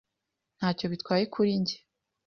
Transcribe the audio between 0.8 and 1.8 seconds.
bitwaye kuri njye.